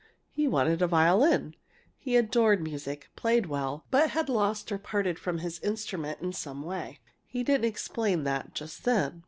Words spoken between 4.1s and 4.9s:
lost or